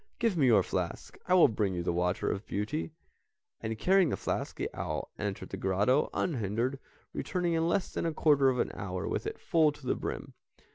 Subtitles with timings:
[0.17, 1.15] Give me your flask.
[1.27, 2.91] I will bring you the water of beauty."
[3.61, 6.79] And carrying the flask, the owl entered the grotto, unhindered,
[7.13, 10.33] returning in less than a quarter of an hour with it full to the brim.